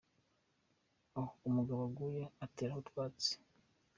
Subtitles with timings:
[1.17, 3.33] Aho umugabo aguye uteraho utwatsi.